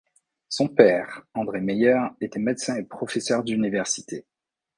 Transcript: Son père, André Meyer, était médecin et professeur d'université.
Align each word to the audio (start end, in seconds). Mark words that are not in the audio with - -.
Son 0.49 0.67
père, 0.67 1.27
André 1.35 1.61
Meyer, 1.61 1.99
était 2.21 2.39
médecin 2.39 2.75
et 2.75 2.81
professeur 2.83 3.43
d'université. 3.43 4.25